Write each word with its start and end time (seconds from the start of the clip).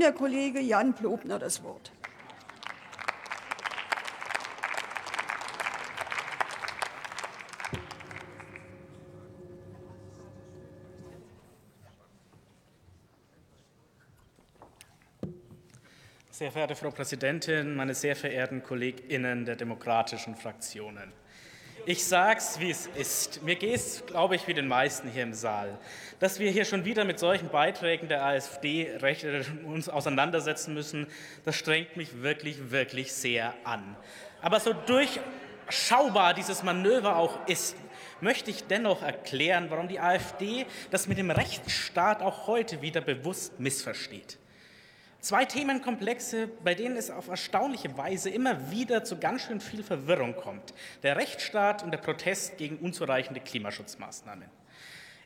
der 0.00 0.12
Kollege 0.12 0.60
Jan 0.60 0.94
Plobner 0.94 1.38
das 1.38 1.62
Wort. 1.62 1.92
Sehr 16.38 16.52
verehrte 16.52 16.76
Frau 16.76 16.92
Präsidentin, 16.92 17.74
meine 17.74 17.94
sehr 17.94 18.14
verehrten 18.14 18.62
KollegInnen 18.62 19.44
der 19.44 19.56
demokratischen 19.56 20.36
Fraktionen. 20.36 21.12
Ich 21.86 22.04
sag's, 22.04 22.60
wie 22.60 22.70
es 22.70 22.86
ist. 22.86 23.42
Mir 23.42 23.56
geht's, 23.56 24.02
glaube 24.06 24.36
ich, 24.36 24.46
wie 24.46 24.54
den 24.54 24.68
meisten 24.68 25.08
hier 25.08 25.22
im 25.22 25.32
Saal. 25.32 25.78
Dass 26.18 26.38
wir 26.38 26.50
hier 26.50 26.64
schon 26.64 26.84
wieder 26.84 27.04
mit 27.04 27.18
solchen 27.18 27.48
Beiträgen 27.48 28.08
der 28.08 28.24
AfD 28.24 28.90
uns 29.64 29.88
auseinandersetzen 29.88 30.74
müssen, 30.74 31.06
das 31.44 31.56
strengt 31.56 31.96
mich 31.96 32.22
wirklich, 32.22 32.70
wirklich 32.70 33.12
sehr 33.12 33.54
an. 33.64 33.96
Aber 34.42 34.60
so 34.60 34.72
durchschaubar 34.72 36.34
dieses 36.34 36.62
Manöver 36.62 37.16
auch 37.16 37.46
ist, 37.46 37.76
möchte 38.20 38.50
ich 38.50 38.64
dennoch 38.64 39.02
erklären, 39.02 39.66
warum 39.70 39.88
die 39.88 40.00
AfD 40.00 40.66
das 40.90 41.06
mit 41.08 41.18
dem 41.18 41.30
Rechtsstaat 41.30 42.22
auch 42.22 42.46
heute 42.46 42.82
wieder 42.82 43.00
bewusst 43.00 43.58
missversteht. 43.60 44.38
Zwei 45.20 45.44
Themenkomplexe, 45.44 46.48
bei 46.62 46.74
denen 46.74 46.96
es 46.96 47.10
auf 47.10 47.26
erstaunliche 47.26 47.98
Weise 47.98 48.30
immer 48.30 48.70
wieder 48.70 49.02
zu 49.02 49.18
ganz 49.18 49.42
schön 49.42 49.60
viel 49.60 49.82
Verwirrung 49.82 50.36
kommt. 50.36 50.72
Der 51.02 51.16
Rechtsstaat 51.16 51.82
und 51.82 51.90
der 51.90 51.98
Protest 51.98 52.56
gegen 52.56 52.76
unzureichende 52.76 53.40
Klimaschutzmaßnahmen. 53.40 54.48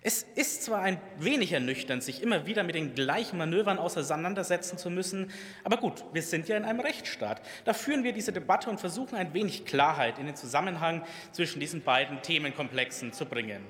Es 0.04 0.24
ist 0.34 0.64
zwar 0.64 0.80
ein 0.80 1.00
wenig 1.18 1.52
ernüchternd, 1.52 2.02
sich 2.02 2.22
immer 2.22 2.46
wieder 2.46 2.64
mit 2.64 2.74
den 2.74 2.94
gleichen 2.94 3.36
Manövern 3.36 3.78
auseinandersetzen 3.78 4.76
zu 4.76 4.90
müssen, 4.90 5.30
aber 5.62 5.76
gut, 5.76 6.02
wir 6.12 6.22
sind 6.22 6.48
ja 6.48 6.56
in 6.56 6.64
einem 6.64 6.80
Rechtsstaat. 6.80 7.40
Da 7.64 7.72
führen 7.72 8.02
wir 8.02 8.12
diese 8.12 8.32
Debatte 8.32 8.68
und 8.68 8.80
versuchen 8.80 9.14
ein 9.14 9.32
wenig 9.32 9.64
Klarheit 9.64 10.18
in 10.18 10.26
den 10.26 10.34
Zusammenhang 10.34 11.04
zwischen 11.30 11.60
diesen 11.60 11.82
beiden 11.82 12.20
Themenkomplexen 12.22 13.12
zu 13.12 13.26
bringen. 13.26 13.64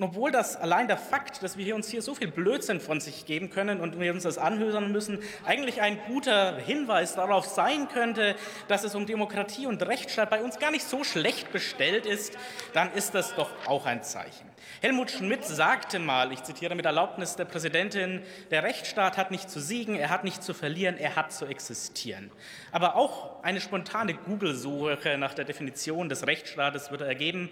Und 0.00 0.06
obwohl 0.06 0.30
das 0.30 0.56
allein 0.56 0.88
der 0.88 0.96
Fakt, 0.96 1.42
dass 1.42 1.58
wir 1.58 1.74
uns 1.74 1.90
hier 1.90 2.00
so 2.00 2.14
viel 2.14 2.28
Blödsinn 2.28 2.80
von 2.80 3.00
sich 3.00 3.26
geben 3.26 3.50
können 3.50 3.80
und 3.82 4.00
wir 4.00 4.14
uns 4.14 4.22
das 4.22 4.38
anhören 4.38 4.92
müssen, 4.92 5.18
eigentlich 5.44 5.82
ein 5.82 5.98
guter 6.06 6.56
Hinweis 6.56 7.16
darauf 7.16 7.44
sein 7.44 7.86
könnte, 7.86 8.34
dass 8.66 8.82
es 8.82 8.94
um 8.94 9.04
Demokratie 9.04 9.66
und 9.66 9.82
Rechtsstaat 9.82 10.30
bei 10.30 10.42
uns 10.42 10.58
gar 10.58 10.70
nicht 10.70 10.84
so 10.84 11.04
schlecht 11.04 11.52
bestellt 11.52 12.06
ist, 12.06 12.38
dann 12.72 12.90
ist 12.94 13.14
das 13.14 13.34
doch 13.34 13.50
auch 13.66 13.84
ein 13.84 14.02
Zeichen. 14.02 14.48
Helmut 14.80 15.10
Schmidt 15.10 15.44
sagte 15.44 15.98
mal, 15.98 16.32
ich 16.32 16.42
zitiere 16.44 16.74
mit 16.74 16.86
Erlaubnis 16.86 17.36
der 17.36 17.44
Präsidentin, 17.44 18.22
der 18.50 18.62
Rechtsstaat 18.62 19.18
hat 19.18 19.30
nicht 19.30 19.50
zu 19.50 19.60
siegen, 19.60 19.96
er 19.96 20.08
hat 20.08 20.24
nicht 20.24 20.42
zu 20.42 20.54
verlieren, 20.54 20.96
er 20.96 21.14
hat 21.14 21.30
zu 21.30 21.44
existieren. 21.44 22.30
Aber 22.72 22.96
auch 22.96 23.42
eine 23.42 23.60
spontane 23.60 24.14
Google-Suche 24.14 25.18
nach 25.18 25.34
der 25.34 25.44
Definition 25.44 26.08
des 26.08 26.26
Rechtsstaates 26.26 26.90
würde 26.90 27.06
ergeben, 27.06 27.50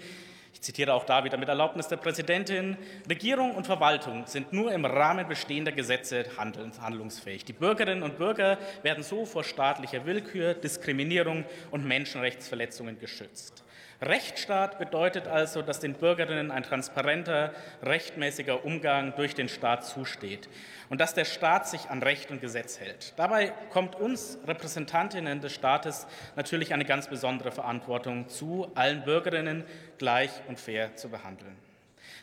ich 0.52 0.62
zitiere 0.62 0.92
auch 0.94 1.04
da 1.04 1.24
wieder 1.24 1.36
mit 1.36 1.48
Erlaubnis 1.48 1.88
der 1.88 1.96
Präsidentin. 1.98 2.76
Regierung 3.08 3.54
und 3.54 3.66
Verwaltung 3.66 4.26
sind 4.26 4.52
nur 4.52 4.72
im 4.72 4.84
Rahmen 4.84 5.28
bestehender 5.28 5.72
Gesetze 5.72 6.24
handlungsfähig. 6.36 7.44
Die 7.44 7.52
Bürgerinnen 7.52 8.02
und 8.02 8.18
Bürger 8.18 8.58
werden 8.82 9.04
so 9.04 9.24
vor 9.24 9.44
staatlicher 9.44 10.04
Willkür, 10.04 10.54
Diskriminierung 10.54 11.44
und 11.70 11.86
Menschenrechtsverletzungen 11.86 12.98
geschützt. 12.98 13.62
Rechtsstaat 14.00 14.78
bedeutet 14.78 15.26
also, 15.26 15.60
dass 15.60 15.80
den 15.80 15.94
Bürgerinnen 15.94 16.52
ein 16.52 16.62
transparenter, 16.62 17.52
rechtmäßiger 17.82 18.64
Umgang 18.64 19.14
durch 19.16 19.34
den 19.34 19.48
Staat 19.48 19.84
zusteht 19.84 20.48
und 20.88 21.00
dass 21.00 21.14
der 21.14 21.24
Staat 21.24 21.66
sich 21.68 21.90
an 21.90 22.00
Recht 22.02 22.30
und 22.30 22.40
Gesetz 22.40 22.78
hält. 22.78 23.14
Dabei 23.16 23.52
kommt 23.70 23.96
uns 23.96 24.38
Repräsentantinnen 24.46 25.40
des 25.40 25.52
Staates 25.52 26.06
natürlich 26.36 26.72
eine 26.72 26.84
ganz 26.84 27.08
besondere 27.08 27.50
Verantwortung 27.50 28.28
zu, 28.28 28.70
allen 28.76 29.02
Bürgerinnen 29.02 29.64
gleich 29.98 30.30
und 30.46 30.60
fair 30.60 30.94
zu 30.94 31.08
behandeln. 31.08 31.56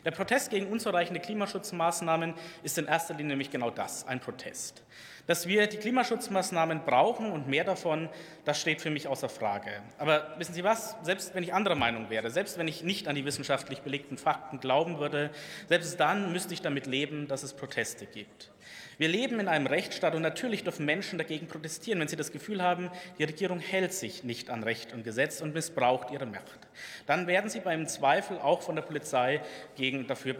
Der 0.06 0.12
Protest 0.12 0.50
gegen 0.50 0.68
unzureichende 0.68 1.20
Klimaschutzmaßnahmen 1.20 2.34
ist 2.62 2.78
in 2.78 2.86
erster 2.86 3.14
Linie 3.14 3.30
nämlich 3.30 3.50
genau 3.50 3.70
das, 3.70 4.06
ein 4.06 4.20
Protest. 4.20 4.82
Dass 5.26 5.48
wir 5.48 5.66
die 5.66 5.76
Klimaschutzmaßnahmen 5.76 6.84
brauchen 6.84 7.32
und 7.32 7.48
mehr 7.48 7.64
davon, 7.64 8.08
das 8.44 8.60
steht 8.60 8.80
für 8.80 8.90
mich 8.90 9.08
außer 9.08 9.28
Frage. 9.28 9.70
Aber 9.98 10.34
wissen 10.38 10.54
Sie 10.54 10.62
was? 10.62 10.96
Selbst 11.02 11.34
wenn 11.34 11.42
ich 11.42 11.52
anderer 11.52 11.74
Meinung 11.74 12.10
wäre, 12.10 12.30
selbst 12.30 12.58
wenn 12.58 12.68
ich 12.68 12.84
nicht 12.84 13.08
an 13.08 13.16
die 13.16 13.24
wissenschaftlich 13.24 13.80
belegten 13.80 14.18
Fakten 14.18 14.60
glauben 14.60 14.98
würde, 14.98 15.30
selbst 15.68 15.98
dann 15.98 16.32
müsste 16.32 16.54
ich 16.54 16.62
damit 16.62 16.86
leben, 16.86 17.26
dass 17.26 17.42
es 17.42 17.54
Proteste 17.54 18.06
gibt. 18.06 18.50
Wir 18.98 19.08
leben 19.08 19.40
in 19.40 19.48
einem 19.48 19.66
Rechtsstaat 19.66 20.14
und 20.14 20.22
natürlich 20.22 20.64
dürfen 20.64 20.86
Menschen 20.86 21.18
dagegen 21.18 21.48
protestieren, 21.48 22.00
wenn 22.00 22.08
sie 22.08 22.16
das 22.16 22.32
Gefühl 22.32 22.62
haben, 22.62 22.90
die 23.18 23.24
Regierung 23.24 23.58
hält 23.58 23.92
sich 23.92 24.24
nicht 24.24 24.48
an 24.48 24.62
Recht 24.62 24.94
und 24.94 25.04
Gesetz 25.04 25.42
und 25.42 25.52
missbraucht 25.52 26.10
ihre 26.10 26.24
Macht. 26.24 26.66
Dann 27.06 27.26
werden 27.26 27.50
sie 27.50 27.60
beim 27.60 27.86
Zweifel 27.86 28.38
auch 28.38 28.62
von 28.62 28.74
der 28.74 28.82
Polizei 28.82 29.42
gegen 29.76 30.06
dafür 30.06 30.34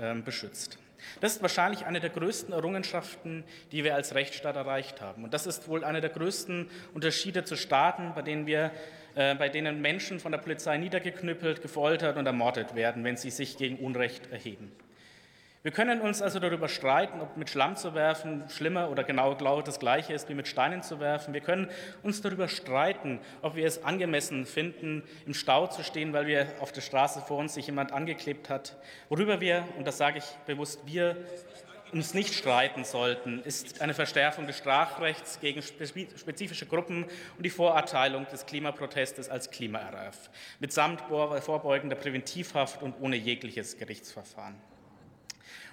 ähm, 0.00 0.22
beschützt. 0.22 0.78
Das 1.20 1.36
ist 1.36 1.42
wahrscheinlich 1.42 1.86
eine 1.86 2.00
der 2.00 2.10
größten 2.10 2.52
Errungenschaften, 2.52 3.44
die 3.72 3.84
wir 3.84 3.94
als 3.94 4.14
Rechtsstaat 4.14 4.56
erreicht 4.56 5.00
haben. 5.00 5.24
Und 5.24 5.34
das 5.34 5.46
ist 5.46 5.68
wohl 5.68 5.84
einer 5.84 6.00
der 6.00 6.10
größten 6.10 6.70
Unterschiede 6.94 7.44
zu 7.44 7.56
Staaten, 7.56 8.12
bei 8.14 8.22
denen, 8.22 8.46
wir, 8.46 8.70
äh, 9.14 9.34
bei 9.34 9.48
denen 9.48 9.80
Menschen 9.80 10.20
von 10.20 10.32
der 10.32 10.38
Polizei 10.38 10.78
niedergeknüppelt, 10.78 11.62
gefoltert 11.62 12.16
und 12.16 12.26
ermordet 12.26 12.74
werden, 12.74 13.04
wenn 13.04 13.16
sie 13.16 13.30
sich 13.30 13.56
gegen 13.56 13.76
Unrecht 13.76 14.30
erheben. 14.30 14.72
Wir 15.66 15.72
können 15.72 16.00
uns 16.00 16.22
also 16.22 16.38
darüber 16.38 16.68
streiten, 16.68 17.20
ob 17.20 17.36
mit 17.36 17.50
Schlamm 17.50 17.74
zu 17.74 17.92
werfen 17.92 18.44
schlimmer 18.48 18.88
oder 18.88 19.02
genau 19.02 19.34
das 19.34 19.80
Gleiche 19.80 20.12
ist 20.12 20.28
wie 20.28 20.34
mit 20.34 20.46
Steinen 20.46 20.84
zu 20.84 21.00
werfen. 21.00 21.34
Wir 21.34 21.40
können 21.40 21.68
uns 22.04 22.22
darüber 22.22 22.46
streiten, 22.46 23.18
ob 23.42 23.56
wir 23.56 23.66
es 23.66 23.82
angemessen 23.82 24.46
finden, 24.46 25.02
im 25.26 25.34
Stau 25.34 25.66
zu 25.66 25.82
stehen, 25.82 26.12
weil 26.12 26.28
wir 26.28 26.46
auf 26.60 26.70
der 26.70 26.82
Straße 26.82 27.20
vor 27.20 27.38
uns 27.38 27.54
sich 27.54 27.66
jemand 27.66 27.90
angeklebt 27.90 28.48
hat. 28.48 28.76
Worüber 29.08 29.40
wir, 29.40 29.64
und 29.76 29.88
das 29.88 29.98
sage 29.98 30.18
ich 30.18 30.24
bewusst, 30.46 30.82
wir 30.86 31.16
uns 31.92 32.14
nicht 32.14 32.32
streiten 32.34 32.84
sollten, 32.84 33.42
ist 33.42 33.80
eine 33.80 33.92
Verstärkung 33.92 34.46
des 34.46 34.58
Strafrechts 34.58 35.40
gegen 35.40 35.62
spezifische 35.62 36.66
Gruppen 36.66 37.06
und 37.36 37.42
die 37.44 37.50
Vorurteilung 37.50 38.24
des 38.30 38.46
Klimaprotestes 38.46 39.28
als 39.28 39.50
Klima-RF 39.50 40.30
mitsamt 40.60 41.00
vorbeugender 41.00 41.96
Präventivhaft 41.96 42.82
und 42.82 42.94
ohne 43.00 43.16
jegliches 43.16 43.76
Gerichtsverfahren. 43.76 44.54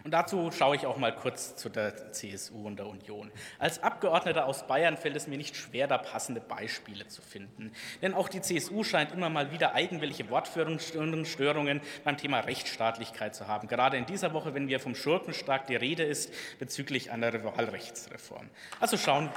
Und 0.03 0.12
dazu 0.12 0.52
schaue 0.52 0.75
ich 0.75 0.86
auch 0.86 0.97
mal 0.97 1.16
kurz 1.16 1.56
zu 1.56 1.69
der 1.69 2.12
CSU 2.12 2.68
und 2.68 2.78
der 2.78 2.88
Union. 2.88 3.31
Als 3.58 3.81
Abgeordneter 3.81 4.46
aus 4.46 4.68
Bayern 4.68 4.97
fällt 4.97 5.16
es 5.16 5.28
mir 5.28 5.38
nicht 5.38 5.56
schwer, 5.56 5.88
da 5.88 5.97
passende 5.97 6.41
Beispiele 6.41 7.08
zu 7.08 7.22
finden. 7.22 7.72
Denn 8.02 8.14
auch 8.14 8.28
die 8.28 8.41
CSU 8.41 8.84
scheint 8.84 9.14
immer 9.14 9.30
mal 9.30 9.52
wieder 9.52 9.74
eigenwillige 9.74 10.30
Wortführungsstörungen 10.30 11.81
beim 12.03 12.18
Thema 12.18 12.41
Rechtsstaatlichkeit 12.41 13.34
zu 13.34 13.47
haben. 13.47 13.68
Gerade 13.69 13.96
in 13.96 14.06
dieser 14.06 14.34
Woche, 14.34 14.53
wenn 14.53 14.68
wir 14.68 14.81
vom 14.81 14.94
Schurkenstaat 14.94 15.69
die 15.69 15.75
Rede 15.78 16.03
ist 16.03 16.34
bezüglich 16.59 17.12
einer 17.12 17.31
Wahlrechtsreform. 17.44 18.50
Also 18.81 18.97
schauen 18.97 19.30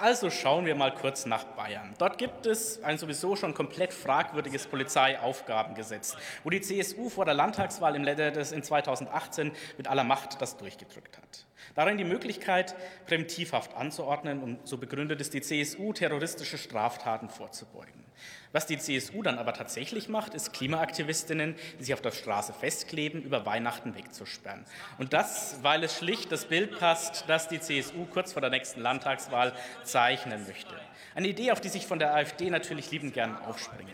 Also 0.00 0.28
schauen 0.28 0.66
wir 0.66 0.74
mal 0.74 0.92
kurz 0.92 1.24
nach 1.24 1.44
Bayern. 1.44 1.94
Dort 1.98 2.18
gibt 2.18 2.46
es 2.46 2.82
ein 2.82 2.98
sowieso 2.98 3.36
schon 3.36 3.54
komplett 3.54 3.92
fragwürdiges 3.92 4.66
Polizeiaufgabengesetz, 4.66 6.16
wo 6.42 6.50
die 6.50 6.60
CSU 6.60 7.08
vor 7.08 7.24
der 7.24 7.34
Landtagswahl 7.34 7.94
im 7.94 8.04
in 8.52 8.62
2018 8.62 9.52
mit 9.76 9.86
aller 9.86 10.02
Macht 10.02 10.42
das 10.42 10.56
durchgedrückt 10.56 11.16
hat. 11.16 11.46
Darin 11.76 11.96
die 11.96 12.04
Möglichkeit, 12.04 12.74
Präventivhaft 13.06 13.74
anzuordnen 13.74 14.42
und 14.42 14.66
so 14.66 14.78
begründet 14.78 15.20
es 15.20 15.30
die 15.30 15.40
CSU, 15.40 15.92
terroristische 15.92 16.58
Straftaten 16.58 17.28
vorzubeugen. 17.28 18.03
Was 18.52 18.66
die 18.66 18.78
CSU 18.78 19.22
dann 19.22 19.38
aber 19.38 19.52
tatsächlich 19.52 20.08
macht, 20.08 20.32
ist 20.34 20.52
Klimaaktivistinnen, 20.52 21.56
die 21.78 21.84
sich 21.84 21.94
auf 21.94 22.00
der 22.00 22.12
Straße 22.12 22.52
festkleben, 22.52 23.22
über 23.22 23.44
Weihnachten 23.46 23.96
wegzusperren. 23.96 24.64
Und 24.98 25.12
das, 25.12 25.58
weil 25.62 25.82
es 25.82 25.98
schlicht 25.98 26.30
das 26.30 26.44
Bild 26.44 26.78
passt, 26.78 27.24
das 27.26 27.48
die 27.48 27.58
CSU 27.58 28.04
kurz 28.04 28.32
vor 28.32 28.40
der 28.40 28.50
nächsten 28.50 28.80
Landtagswahl 28.80 29.52
zeichnen 29.82 30.46
möchte. 30.46 30.74
Eine 31.16 31.28
Idee, 31.28 31.50
auf 31.50 31.60
die 31.60 31.68
sich 31.68 31.86
von 31.86 31.98
der 31.98 32.14
AfD 32.14 32.50
natürlich 32.50 32.90
liebend 32.90 33.14
gern 33.14 33.36
aufspringen. 33.42 33.92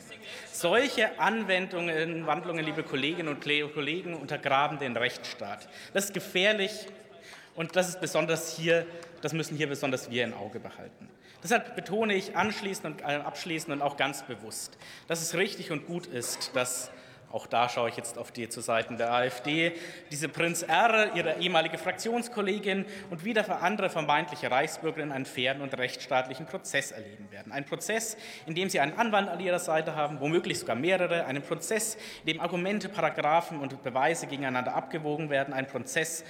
Solche 0.52 1.18
Anwendungen, 1.18 2.26
Wandlungen, 2.26 2.64
liebe 2.64 2.82
Kolleginnen 2.82 3.28
und 3.28 3.42
Kollegen, 3.42 4.14
untergraben 4.14 4.78
den 4.78 4.96
Rechtsstaat. 4.96 5.68
Das 5.94 6.06
ist 6.06 6.14
gefährlich 6.14 6.86
und 7.54 7.76
das 7.76 7.88
ist 7.88 8.00
besonders 8.00 8.56
hier, 8.56 8.86
das 9.22 9.32
müssen 9.32 9.56
hier 9.56 9.68
besonders 9.68 10.10
wir 10.10 10.24
im 10.24 10.34
Auge 10.34 10.60
behalten. 10.60 11.08
Deshalb 11.42 11.74
betone 11.74 12.14
ich 12.14 12.36
anschließend 12.36 12.86
und 12.86 13.00
äh, 13.00 13.14
abschließend 13.16 13.72
und 13.72 13.82
auch 13.82 13.96
ganz 13.96 14.22
bewusst, 14.22 14.76
dass 15.06 15.22
es 15.22 15.34
richtig 15.34 15.70
und 15.70 15.86
gut 15.86 16.06
ist, 16.06 16.54
dass 16.54 16.90
auch 17.32 17.46
da 17.46 17.68
schaue 17.68 17.88
ich 17.88 17.96
jetzt 17.96 18.18
auf 18.18 18.32
die 18.32 18.48
zu 18.48 18.60
Seiten 18.60 18.96
der 18.96 19.12
AfD, 19.12 19.72
diese 20.10 20.28
Prinz 20.28 20.62
R., 20.62 21.14
ihre 21.14 21.38
ehemalige 21.38 21.78
Fraktionskollegin 21.78 22.84
und 23.10 23.24
wieder 23.24 23.44
für 23.44 23.56
andere 23.56 23.88
vermeintliche 23.88 24.50
Reichsbürgerinnen 24.50 25.12
einen 25.12 25.26
fairen 25.26 25.60
und 25.60 25.76
rechtsstaatlichen 25.78 26.46
Prozess 26.46 26.90
erleben 26.90 27.30
werden. 27.30 27.52
Ein 27.52 27.64
Prozess, 27.64 28.16
in 28.46 28.56
dem 28.56 28.68
sie 28.68 28.80
einen 28.80 28.98
Anwalt 28.98 29.28
an 29.28 29.38
ihrer 29.38 29.60
Seite 29.60 29.94
haben, 29.94 30.18
womöglich 30.18 30.58
sogar 30.58 30.74
mehrere, 30.74 31.24
einen 31.26 31.42
Prozess, 31.42 31.96
in 32.24 32.34
dem 32.34 32.40
Argumente, 32.40 32.88
Paragraphen 32.88 33.60
und 33.60 33.80
Beweise 33.84 34.26
gegeneinander 34.26 34.74
abgewogen 34.74 35.30
werden, 35.30 35.54
ein 35.54 35.68
Prozess, 35.68 36.24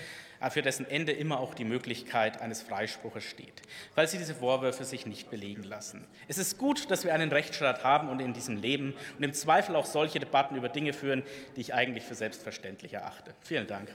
für 0.49 0.63
dessen 0.63 0.89
Ende 0.89 1.13
immer 1.13 1.41
auch 1.41 1.53
die 1.53 1.65
Möglichkeit 1.65 2.41
eines 2.41 2.63
Freispruches 2.63 3.25
steht, 3.25 3.61
weil 3.95 4.09
sie 4.09 4.17
diese 4.17 4.35
Vorwürfe 4.35 4.85
sich 4.85 5.05
nicht 5.05 5.31
belegen 5.31 5.65
lassen. 5.65 6.07
Es 6.29 6.39
ist 6.39 6.57
gut, 6.57 6.91
dass 6.91 7.05
wir 7.05 7.13
einen 7.13 7.31
Rechtsstaat 7.31 7.85
haben 7.85 8.09
und 8.09 8.21
in 8.21 8.33
diesem 8.33 8.57
Leben 8.57 8.95
und 9.19 9.25
im 9.25 9.35
Zweifel 9.35 9.77
auch 9.77 9.85
solche 9.85 10.19
Debatten 10.19 10.57
über 10.57 10.71
Dinge 10.71 10.95
führen, 10.95 11.23
die 11.57 11.61
ich 11.61 11.75
eigentlich 11.75 12.05
für 12.05 12.15
selbstverständlich 12.15 12.95
erachte. 12.95 13.35
Vielen 13.43 13.67
Dank. 13.67 13.91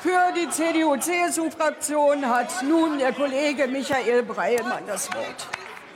Für 0.00 0.24
die 0.38 0.48
CDU-CSU-Fraktion 0.50 2.28
hat 2.28 2.62
nun 2.62 2.98
der 2.98 3.12
Kollege 3.12 3.66
Michael 3.66 4.22
Breilmann 4.22 4.84
das 4.86 5.12
Wort. 5.12 5.57